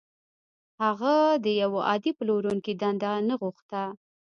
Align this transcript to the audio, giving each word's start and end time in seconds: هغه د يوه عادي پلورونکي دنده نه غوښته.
هغه 0.83 1.15
د 1.43 1.45
يوه 1.61 1.79
عادي 1.89 2.11
پلورونکي 2.17 2.73
دنده 2.81 3.11
نه 3.29 3.35
غوښته. 3.41 3.83